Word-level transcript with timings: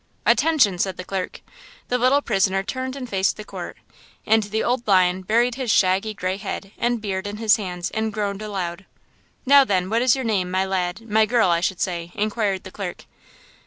"Attention!" 0.25 0.79
said 0.79 0.97
the 0.97 1.03
clerk. 1.03 1.41
The 1.89 1.99
little 1.99 2.23
prisoner 2.23 2.63
turned 2.63 2.95
and 2.95 3.07
faced 3.07 3.37
the 3.37 3.43
court. 3.45 3.77
And 4.25 4.41
the 4.41 4.63
"old 4.63 4.87
lion" 4.87 5.21
buried 5.21 5.53
his 5.53 5.69
shaggy, 5.69 6.15
gray 6.15 6.37
head 6.37 6.71
and 6.75 6.99
beard 6.99 7.27
in 7.27 7.37
his 7.37 7.57
hands 7.57 7.91
and 7.91 8.11
groaned 8.11 8.41
aloud. 8.41 8.87
"Now, 9.45 9.63
then, 9.63 9.91
what 9.91 10.01
is 10.01 10.15
your 10.15 10.25
name, 10.25 10.49
my 10.49 10.65
lad–my 10.65 11.27
girl, 11.27 11.49
I 11.51 11.61
should 11.61 11.79
say?" 11.79 12.11
inquired 12.15 12.63
the 12.63 12.71
clerk. 12.71 13.05